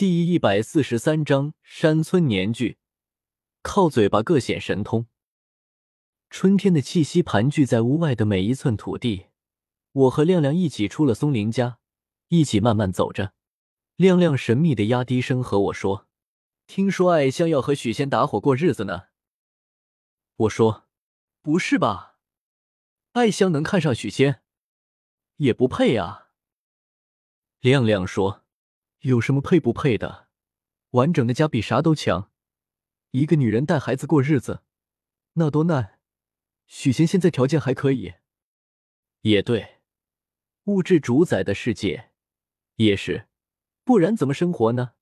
[0.00, 2.78] 第一百四十三章山村年聚，
[3.60, 5.06] 靠嘴巴各显神通。
[6.30, 9.26] 春天的气息盘踞在屋外的每一寸土地。
[9.92, 11.80] 我和亮亮一起出了松林家，
[12.28, 13.34] 一起慢慢走着。
[13.96, 16.08] 亮亮神秘的压低声和我说
[16.66, 19.08] ：“听说艾香要和许仙打伙过日子呢。”
[20.36, 20.88] 我说
[21.42, 22.16] ：“不是吧？
[23.12, 24.40] 艾香能看上许仙，
[25.36, 26.30] 也不配啊。”
[27.60, 28.39] 亮亮说。
[29.00, 30.28] 有什么配不配的？
[30.90, 32.30] 完整的家比啥都强。
[33.12, 34.62] 一个女人带孩子过日子，
[35.34, 35.98] 那多难。
[36.66, 38.14] 许仙现在条件还可以。
[39.22, 39.80] 也对，
[40.64, 42.10] 物质主宰的世界
[42.76, 43.28] 也是，
[43.84, 44.92] 不然怎么生活呢？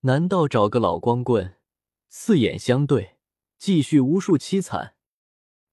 [0.00, 1.58] 难道找个老光棍，
[2.08, 3.18] 四眼相对，
[3.58, 4.96] 继续无数凄惨？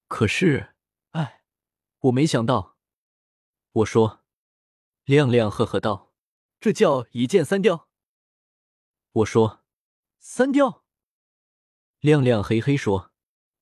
[0.07, 0.75] 可是，
[1.11, 1.43] 哎，
[1.99, 2.77] 我没想到。
[3.71, 4.23] 我说，
[5.05, 6.10] 亮亮呵呵道。
[6.61, 7.89] 这叫一箭三雕。
[9.13, 9.63] 我说
[10.19, 10.83] ：“三雕。”
[11.99, 13.11] 亮亮嘿嘿说：“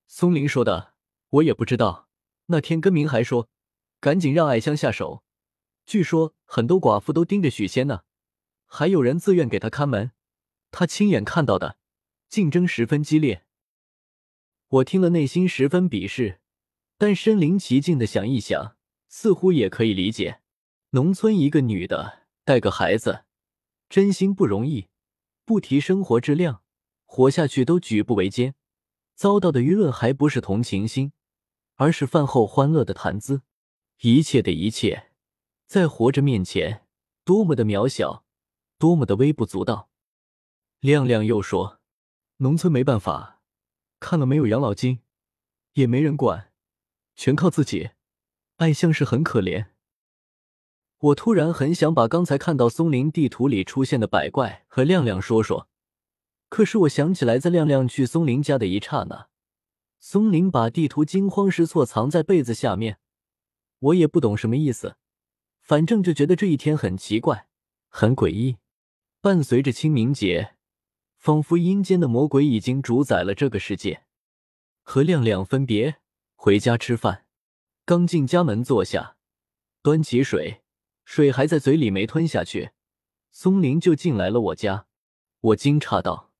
[0.05, 0.94] 松林说的，
[1.30, 2.09] 我也不知道。
[2.47, 3.47] 那天跟明还说，
[4.02, 5.23] 赶紧让艾香下手。
[5.86, 8.02] 据说很多寡妇都盯着许仙呢，
[8.66, 10.11] 还有人自愿给他看门。
[10.70, 11.77] 他亲眼看到的，
[12.27, 13.45] 竞争十分激烈。”
[14.67, 16.42] 我听了，内心十分鄙视，
[16.97, 18.75] 但身临其境的想一想，
[19.08, 20.42] 似乎也可以理解。
[20.89, 22.19] 农村一个女的。
[22.50, 23.25] 带个孩子，
[23.89, 24.88] 真心不容易。
[25.45, 26.64] 不提生活质量，
[27.05, 28.55] 活下去都举步维艰。
[29.14, 31.11] 遭到的舆论还不是同情心，
[31.75, 33.44] 而是饭后欢乐的谈资。
[34.00, 35.11] 一切的一切，
[35.67, 36.88] 在活着面前，
[37.23, 38.25] 多么的渺小，
[38.80, 39.92] 多么的微不足道。
[40.80, 41.80] 亮亮又说
[42.38, 43.44] ：“农村没办法，
[44.00, 45.02] 看了没有养老金，
[45.73, 46.52] 也没人管，
[47.16, 47.92] 全靠自己。
[48.55, 49.67] 爱像是很可怜。”
[51.00, 55.69] 我突然很想把刚才看到松林地图里出现的百怪和亮亮说说，
[56.50, 59.30] 可是我想起来，在亮亮去松林家的一刹那，
[60.00, 62.99] 松林把地图惊慌失措藏在被子下面，
[63.80, 64.98] 我也不懂什么意思，
[65.61, 67.48] 反正就觉得这一天很奇怪，
[67.87, 68.58] 很诡异。
[69.21, 70.55] 伴随着清明节，
[71.17, 74.04] 仿佛阴间的魔鬼已经主宰了这个世界。
[74.83, 75.98] 和亮亮分别
[76.36, 77.26] 回家吃饭，
[77.86, 79.16] 刚进家门坐下，
[79.81, 80.61] 端起水。
[81.09, 82.70] 水还在嘴里没吞下去，
[83.31, 84.86] 松林就进来了我家。
[85.39, 86.31] 我惊诧道：“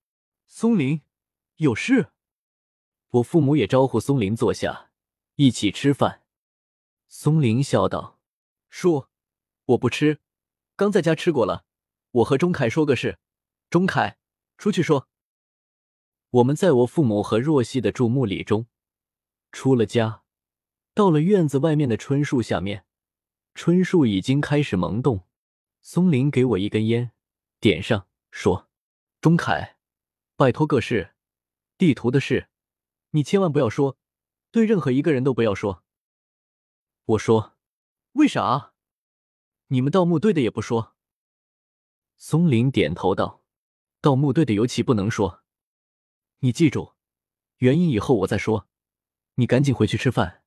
[0.46, 1.02] 松林，
[1.56, 2.12] 有事？”
[3.09, 4.91] 我父母也招呼松林坐下，
[5.38, 6.22] 一起吃饭。
[7.08, 8.19] 松林笑道
[8.69, 9.08] ：“叔，
[9.66, 10.19] 我不吃，
[10.75, 11.66] 刚在家吃过了。
[12.12, 13.18] 我和钟凯说个事，
[13.72, 14.19] 钟凯
[14.59, 15.08] 出去说。”
[16.29, 18.68] 我们在我父母和若曦的注目礼中，
[19.52, 20.22] 出了家，
[20.94, 22.85] 到了院子外面的春树下面。
[23.54, 25.28] 春树已经开始萌动，
[25.82, 27.12] 松林给我一根烟，
[27.60, 28.70] 点上，说
[29.20, 29.78] ：“钟凯，
[30.36, 31.16] 拜托个事，
[31.78, 32.50] 地图的事，
[33.12, 33.98] 你千万不要说，
[34.52, 35.84] 对任何一个人都不要说。”
[37.06, 37.58] 我说
[38.14, 38.74] ：“为啥？
[39.68, 40.96] 你们盗墓队的也不说？”
[42.16, 43.44] 松林点头道
[44.00, 45.44] ：“盗墓队的尤其不能说。
[46.40, 46.94] 你记住，
[47.58, 48.68] 原因以后我再说。
[49.36, 50.44] 你赶紧回去吃饭，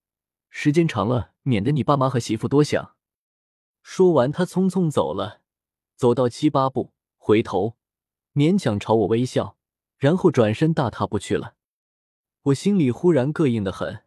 [0.51, 2.97] 时间长了，免得你爸妈和媳妇多想。”
[3.83, 5.41] 说完，他匆匆走了，
[5.97, 7.77] 走到七八步，回头
[8.33, 9.57] 勉强朝我微笑，
[9.99, 11.57] 然后转身大踏步去了。
[12.43, 14.05] 我心里忽然膈应的很，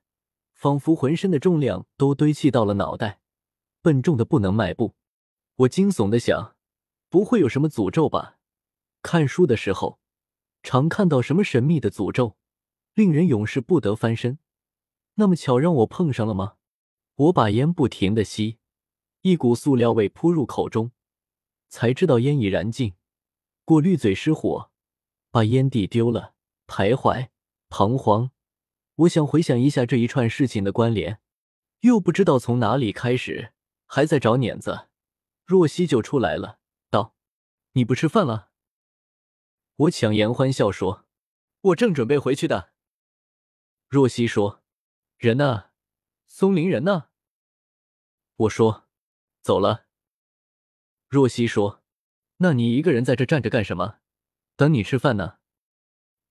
[0.54, 3.20] 仿佛浑身的重量都堆砌到了脑袋，
[3.82, 4.96] 笨重的不能迈步。
[5.58, 6.56] 我惊悚的想：
[7.10, 8.38] 不会有什么诅咒吧？
[9.02, 10.00] 看书的时候
[10.64, 12.38] 常看到什么神秘的诅咒，
[12.94, 14.40] 令人永世不得翻身。
[15.16, 16.56] 那么巧让我碰上了吗？
[17.16, 18.60] 我把烟不停的吸。
[19.22, 20.92] 一股塑料味扑入口中，
[21.70, 22.94] 才知道烟已燃尽，
[23.64, 24.70] 过滤嘴失火，
[25.32, 26.36] 把烟蒂丢了。
[26.68, 27.30] 徘徊，
[27.70, 28.32] 彷徨，
[28.96, 31.20] 我想回想一下这一串事情的关联，
[31.82, 33.54] 又不知道从哪里开始，
[33.86, 34.88] 还在找碾子。
[35.46, 36.58] 若曦就出来了，
[36.90, 37.16] 道
[37.74, 38.50] ：“你不吃饭了？”
[39.78, 41.06] 我强颜欢笑说
[41.62, 42.72] ：“我正准备回去的。”
[43.90, 44.64] 若曦说
[45.18, 45.66] ：“人呢？
[46.38, 47.08] 松林人呢？”
[48.36, 48.90] 我说。
[49.42, 49.86] 走了。
[51.08, 51.82] 若曦说
[52.38, 54.00] ：“那你一个人在这站着干什么？
[54.58, 55.38] 等你吃饭呢。”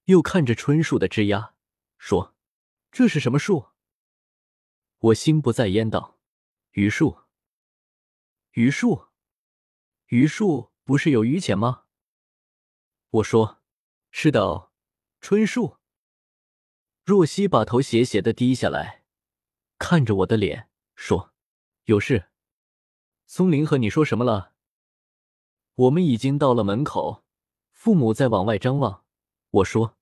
[0.07, 1.55] 又看着春树的枝丫，
[1.97, 2.35] 说
[2.93, 3.69] ：“这是什么树？”
[4.99, 6.19] 我心不在焉道
[6.73, 7.21] ：“榆树。”
[8.55, 9.07] 榆树，
[10.09, 11.85] 榆树不是有榆钱吗？
[13.09, 13.63] 我说
[14.11, 14.73] ：“是的哦。”
[15.23, 15.79] 春树。
[17.05, 19.04] 若曦把头斜斜的低下来，
[19.79, 21.33] 看着我的脸，说
[21.85, 22.31] ：“有事。”
[23.27, 24.53] 松林和你说什么了？
[25.75, 27.25] 我们已经到了门口，
[27.73, 29.05] 父母在往外张望。
[29.51, 29.97] 我说：“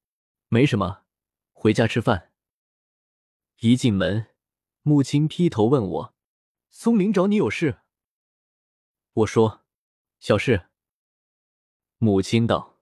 [0.49, 1.05] 没什么，
[1.53, 2.33] 回家吃饭。”
[3.61, 4.29] 一进门，
[4.83, 6.15] 母亲劈头问我
[6.69, 7.81] ：“松林找你有事？”
[9.15, 9.65] 我说
[10.21, 10.69] ：“小事。”
[11.97, 12.79] 母亲道：“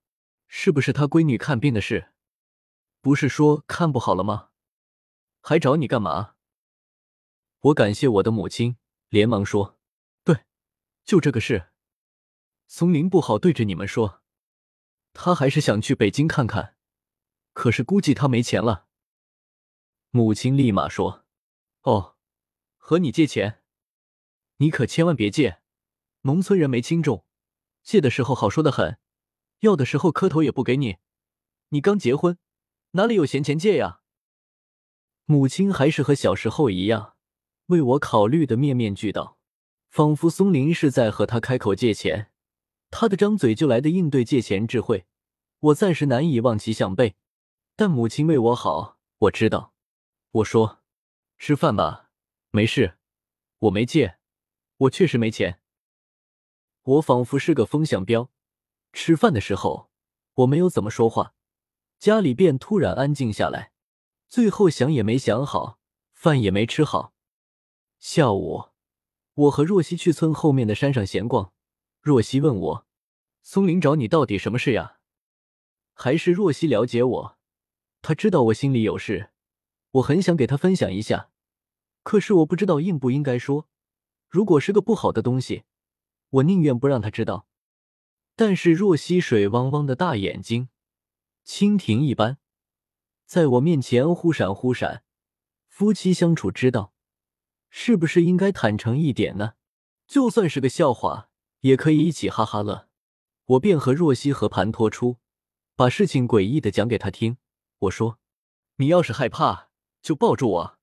[0.48, 2.12] 是不是他闺女看病的事？
[3.00, 4.50] 不是说看不好了吗？
[5.40, 6.34] 还找你干嘛？”
[7.62, 8.78] 我感谢我的母亲，
[9.10, 9.78] 连忙说
[10.24, 10.44] ：“对，
[11.04, 11.72] 就这个事。
[12.66, 14.22] 松林不好对着你们说，
[15.12, 16.76] 他还是想去北京看看，
[17.52, 18.86] 可是估计他没钱了。”
[20.08, 21.26] 母亲立马说
[21.82, 22.16] ：“哦，
[22.78, 23.62] 和你借钱？
[24.56, 25.60] 你可千万别借。”
[26.22, 27.26] 农村人没轻重，
[27.82, 28.98] 借的时候好说的很，
[29.60, 30.96] 要的时候磕头也不给你。
[31.70, 32.38] 你刚结婚，
[32.92, 34.00] 哪里有闲钱借呀？
[35.24, 37.16] 母亲还是和小时候一样，
[37.70, 39.38] 为我考虑的面面俱到，
[39.88, 42.32] 仿佛松林是在和他开口借钱，
[42.90, 45.06] 他的张嘴就来的应对借钱智慧，
[45.60, 47.14] 我暂时难以望其项背。
[47.76, 49.72] 但母亲为我好，我知道。
[50.32, 50.80] 我说
[51.38, 52.10] ：“吃饭吧，
[52.50, 52.98] 没事，
[53.60, 54.16] 我没借，
[54.78, 55.60] 我确实没钱。”
[56.82, 58.30] 我仿佛是个风向标，
[58.92, 59.90] 吃饭的时候
[60.34, 61.34] 我没有怎么说话，
[62.00, 63.72] 家里便突然安静下来。
[64.28, 65.78] 最后想也没想好，
[66.12, 67.14] 饭也没吃好。
[68.02, 68.70] 下午，
[69.34, 71.52] 我和若曦去村后面的山上闲逛。
[72.00, 72.86] 若曦问我
[73.44, 74.96] ：“松林找你到底什么事呀？”
[75.92, 77.38] 还是若曦了解我，
[78.00, 79.32] 他知道我心里有事，
[79.90, 81.30] 我很想给他分享一下，
[82.02, 83.68] 可是我不知道应不应该说。
[84.30, 85.64] 如果是个不好的东西。
[86.30, 87.46] 我宁愿不让他知道，
[88.34, 90.70] 但是若曦水汪汪的大眼睛，
[91.44, 92.38] 蜻蜓一般，
[93.26, 95.02] 在我面前忽闪忽闪。
[95.68, 96.94] 夫妻相处之道，
[97.70, 99.54] 是不是应该坦诚一点呢？
[100.06, 101.30] 就算是个笑话，
[101.60, 102.88] 也可以一起哈哈乐。
[103.46, 105.18] 我便和若曦和盘托出，
[105.74, 107.38] 把事情诡异的讲给他听。
[107.78, 108.18] 我说
[108.76, 109.70] ：“你要是害怕，
[110.02, 110.78] 就抱住我，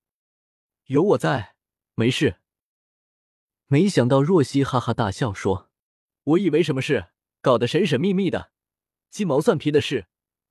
[0.86, 1.56] 有我在，
[1.95, 2.39] 没事。”
[3.68, 5.69] 没想到若曦哈哈大笑说
[6.24, 7.10] ：“我以为什么事，
[7.42, 8.51] 搞得神神秘秘的，
[9.10, 10.07] 鸡毛蒜皮的事，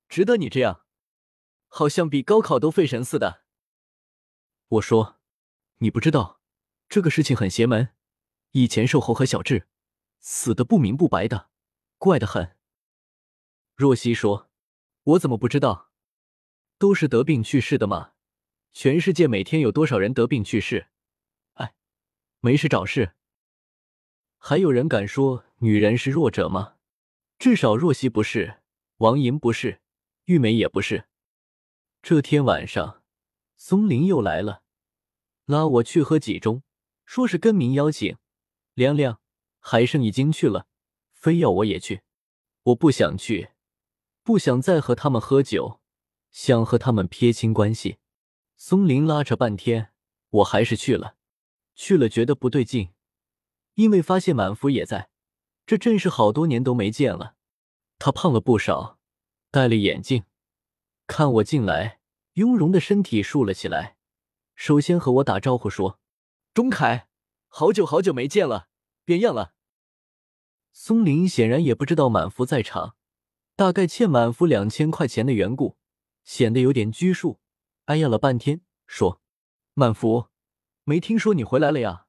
[0.07, 0.85] 值得你这样？
[1.67, 3.43] 好像比高考都费神似的。”
[4.69, 5.16] 我说
[5.79, 6.41] ：“你不知道，
[6.89, 7.89] 这个事情很邪门。
[8.51, 9.67] 以前瘦猴和小智
[10.19, 11.49] 死的不明不白的，
[11.97, 12.55] 怪得很。”
[13.75, 14.49] 若曦说
[15.03, 15.91] ：“我怎么不知道？
[16.79, 18.13] 都是得病去世的嘛。
[18.73, 20.87] 全世界每天有多少人得病去世？”
[21.53, 21.75] 哎
[22.39, 23.13] 没事找事，
[24.37, 26.75] 还有人敢说女人是弱者吗？
[27.37, 28.61] 至少若曦不是，
[28.97, 29.81] 王莹不是，
[30.25, 31.07] 玉梅也不是。
[32.01, 33.03] 这天晚上，
[33.55, 34.63] 松林又来了，
[35.47, 36.61] 拉我去喝几盅，
[37.05, 38.17] 说是跟明邀请。
[38.73, 39.21] 亮亮、
[39.59, 40.67] 海生已经去了，
[41.13, 42.01] 非要我也去。
[42.63, 43.51] 我不想去，
[44.23, 45.79] 不想再和他们喝酒，
[46.31, 47.97] 想和他们撇清关系。
[48.57, 49.93] 松林拉扯半天，
[50.29, 51.15] 我还是去了。
[51.75, 52.89] 去了，觉得不对劲，
[53.75, 55.09] 因为发现满福也在，
[55.65, 57.35] 这真是好多年都没见了。
[57.99, 58.99] 他胖了不少，
[59.49, 60.25] 戴了眼镜，
[61.07, 62.01] 看我进来，
[62.33, 63.96] 雍容的身体竖了起来，
[64.57, 65.99] 首先和我打招呼说
[66.51, 67.07] ：“钟凯，
[67.47, 68.69] 好久好久没见了，
[69.05, 69.53] 变样了。”
[70.73, 72.95] 松林显然也不知道满福在场，
[73.55, 75.77] 大概欠满福两千块钱的缘故，
[76.23, 77.39] 显得有点拘束，
[77.85, 79.21] 哎呀了半天，说
[79.75, 80.29] ：“满福。”
[80.85, 82.07] 没听说你回来了呀？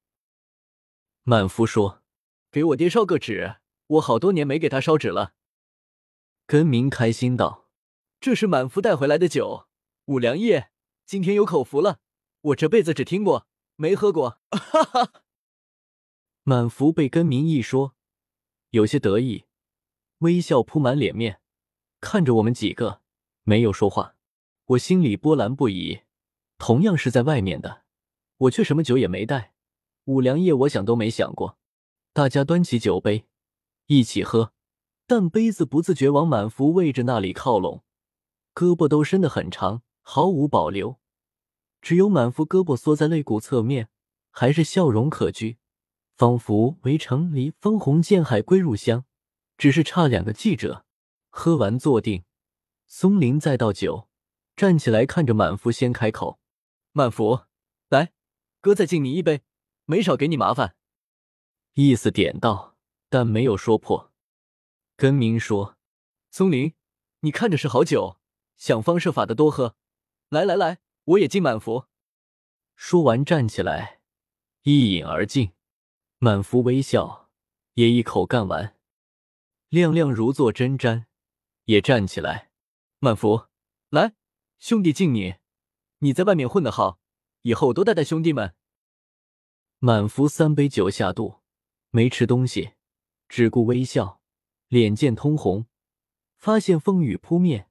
[1.25, 2.03] 满福说
[2.51, 3.57] ：“给我爹烧个纸，
[3.89, 5.35] 我好多年没给他烧纸了。”
[6.47, 7.69] 根明开心道
[8.19, 9.67] ：“这是满福带回来的酒，
[10.07, 10.71] 五粮液，
[11.05, 12.01] 今天有口福了。
[12.41, 15.23] 我这辈子只听过，没喝过。”哈哈。
[16.43, 17.95] 满福被根明一说，
[18.71, 19.45] 有些得意，
[20.19, 21.41] 微笑铺满脸面，
[22.01, 23.03] 看着我们几个，
[23.43, 24.15] 没有说话。
[24.67, 26.03] 我心里波澜不已，
[26.59, 27.85] 同样是在外面的。
[28.37, 29.55] 我却什么酒也没带，
[30.05, 31.59] 五粮液我想都没想过。
[32.13, 33.27] 大家端起酒杯，
[33.87, 34.53] 一起喝，
[35.07, 37.83] 但杯子不自觉往满福位置那里靠拢，
[38.55, 40.98] 胳膊都伸得很长，毫无保留。
[41.89, 43.89] 只有满福胳膊缩在肋骨侧面，
[44.31, 45.57] 还是笑容可掬，
[46.19, 49.07] 仿佛围城里分红见海归入乡，
[49.57, 50.85] 只是差两个记者。
[51.31, 52.25] 喝完坐定，
[52.87, 54.07] 松林再倒酒，
[54.55, 56.39] 站起来看着满福先开口
[56.93, 57.45] ：“满福，
[57.89, 58.13] 来。”
[58.61, 59.41] 哥再敬你一杯，
[59.87, 60.77] 没少给你麻烦。
[61.73, 62.77] 意思点到，
[63.09, 64.13] 但没有说破。
[64.95, 65.79] 根明说
[66.31, 66.75] ：“松林，
[67.21, 68.19] 你看着是好酒，
[68.59, 69.75] 想方设法的多喝。
[70.29, 71.87] 来来来，我也敬满福。”
[72.77, 74.01] 说完站起来，
[74.63, 75.53] 一饮而尽。
[76.19, 77.31] 满福微笑，
[77.75, 78.77] 也一口干完。
[79.69, 81.05] 亮亮如坐针毡，
[81.65, 82.51] 也站起来。
[82.99, 83.47] 满福，
[83.91, 84.15] 来，
[84.59, 85.37] 兄弟敬你，
[85.99, 86.99] 你在外面混得好，
[87.43, 88.55] 以后多带带兄弟们。
[89.79, 91.37] 满福三杯酒下肚，
[91.91, 92.73] 没吃东西，
[93.29, 94.21] 只顾微笑，
[94.67, 95.67] 脸渐通红，
[96.37, 97.71] 发现风雨扑面，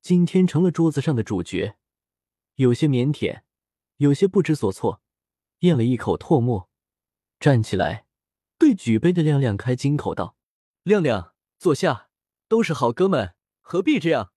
[0.00, 1.76] 今天成了桌子上的主角，
[2.56, 3.42] 有些腼腆，
[3.96, 5.00] 有些不知所措，
[5.60, 6.68] 咽了一口唾沫，
[7.38, 8.06] 站起来，
[8.58, 10.36] 对举杯的亮亮开金口道
[10.82, 12.08] ：“亮亮，坐下，
[12.48, 14.32] 都是好哥们，何必这样？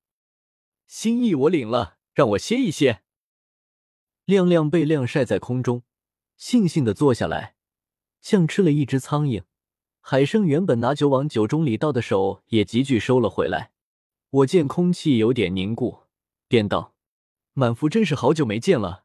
[0.86, 3.04] 心意我领了，让我歇一歇。”
[4.26, 5.84] 亮亮被晾晒在空中。
[6.38, 7.56] 悻悻的坐下来，
[8.22, 9.44] 像吃了一只苍蝇。
[10.00, 13.72] 海生原本拿酒往酒盅里倒的手也急剧收了回来。
[14.30, 16.04] 我见空气有点凝固，
[16.48, 16.96] 便道
[17.60, 19.04] ：“满福真是好久没见了，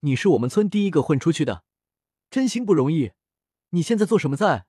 [0.00, 1.64] 你是我们村第一个混出去的，
[2.28, 3.12] 真心不容易。
[3.70, 4.66] 你现在做什么在？”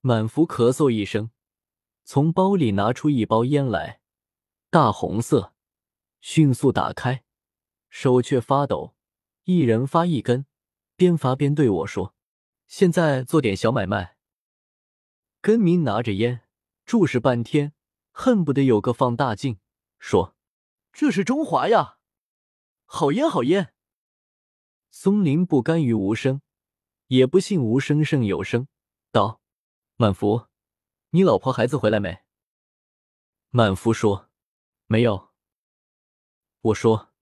[0.00, 1.32] 满福咳嗽一声，
[2.04, 4.00] 从包里拿出一包烟来，
[4.70, 5.54] 大红色，
[6.20, 7.24] 迅速打开，
[7.88, 8.94] 手却发抖，
[9.42, 10.46] 一人发一根。
[10.94, 12.14] 边发边对我说
[12.68, 14.16] ：“现在做点小买卖。”
[15.42, 16.42] 根民拿着烟，
[16.86, 17.72] 注视半天，
[18.12, 19.58] 恨不得有个放大镜，
[19.98, 20.36] 说
[20.92, 21.96] ：“这是中华呀，
[22.92, 23.72] 好烟好烟。”
[24.90, 26.42] 松林不甘于无声，
[27.06, 28.66] 也不信无声胜有声，
[29.12, 29.40] 道
[29.94, 30.48] ：“满福，
[31.10, 32.18] 你老婆孩子回来没？”
[33.50, 34.28] 满福说
[34.86, 35.30] ：“没有。”
[36.62, 37.12] 我说：“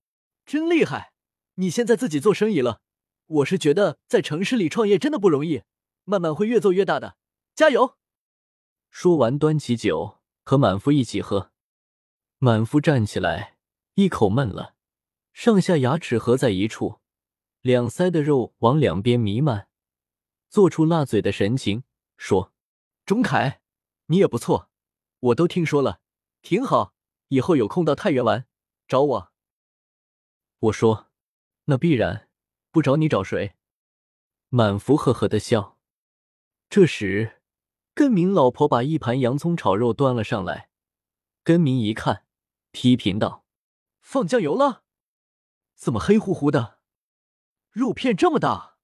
[0.46, 1.12] 真厉害，
[1.56, 2.80] 你现在自己做生意了。”
[3.28, 5.62] 我是觉得在城市里创业真的不容易，
[6.04, 7.18] 慢慢会越做越大的，
[7.54, 7.98] 加油！
[8.88, 11.52] 说完，端起酒和满福一起喝。
[12.38, 13.58] 满福站起来，
[13.96, 14.77] 一口闷了，
[15.38, 16.99] 上下牙齿合在一处，
[17.61, 19.68] 两腮的肉往两边弥漫，
[20.49, 21.85] 做出辣嘴的神情，
[22.16, 22.52] 说
[23.07, 23.61] ：“钟凯，
[24.07, 24.68] 你也不错，
[25.21, 26.00] 我都听说了，
[26.42, 26.92] 挺好。
[27.28, 28.49] 以后有空到太原玩，
[28.88, 29.33] 找我。”
[30.59, 31.07] 我说
[31.66, 32.28] ：“那必然。”
[32.73, 33.54] 不找你找谁？
[34.49, 35.78] 满福呵呵的笑。
[36.68, 37.40] 这时，
[37.95, 40.71] 根明老婆把一盘洋葱炒肉端了上来。
[41.45, 42.26] 根明一看，
[42.73, 43.45] 批评道
[44.02, 44.83] ：“放酱油了？
[45.78, 46.80] 怎么黑乎乎的？
[47.70, 48.76] 肉片这么大？”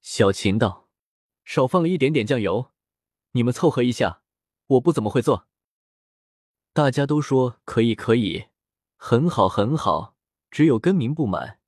[0.00, 0.88] 小秦道
[1.44, 2.70] ：“少放了一点点酱油，
[3.32, 4.22] 你们凑合一下，
[4.68, 5.48] 我不怎么会做。”
[6.72, 8.46] 大家都说可以，可以，
[8.96, 10.16] 很好，很好。
[10.52, 11.58] 只有根明不满。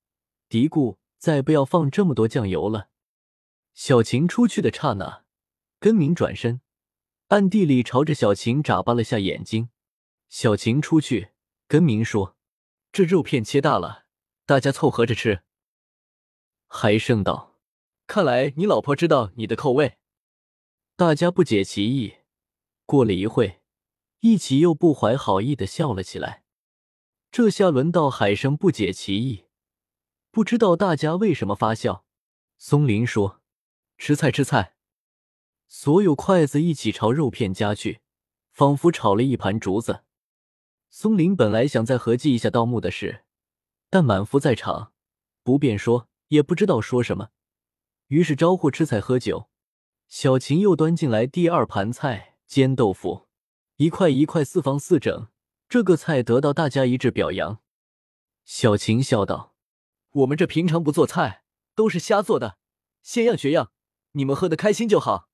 [0.47, 2.89] 嘀咕：“再不要放这么多酱油了。”
[3.75, 5.25] 小琴出去的刹那，
[5.79, 6.61] 根明转身，
[7.27, 9.69] 暗地里朝着小琴眨巴了下眼睛。
[10.29, 11.31] 小琴出去，
[11.67, 12.37] 根明说
[12.93, 14.04] ：“这肉片切大了，
[14.45, 15.41] 大家凑合着吃。”
[16.67, 17.55] 海生道
[18.07, 19.97] ：“看来你老婆知道你的口味。”
[20.95, 22.15] 大家不解其意。
[22.85, 23.61] 过了一会，
[24.19, 26.43] 一起又不怀好意的笑了起来。
[27.31, 29.45] 这下轮到海生不解其意。
[30.31, 32.05] 不知道大家为什么发笑。
[32.57, 33.41] 松林说
[33.97, 34.75] ：“吃菜，吃菜。”
[35.67, 38.01] 所有筷子一起朝肉片夹去，
[38.51, 40.03] 仿佛炒了一盘竹子。
[40.89, 43.25] 松林本来想再合计一下盗墓的事，
[43.95, 44.91] 但满福在场，
[45.41, 47.29] 不便说，也不知道说什么，
[48.07, 49.49] 于是招呼吃菜喝酒。
[50.09, 53.29] 小琴又端进来第二盘菜，煎豆腐，
[53.77, 55.29] 一块一块四方四整，
[55.69, 57.61] 这个菜得到大家一致表扬。
[58.43, 59.55] 小琴笑道。
[60.11, 62.57] 我们这平常不做菜，都是瞎做的，
[63.01, 63.71] 先样学样，
[64.11, 65.29] 你们喝得开心就好。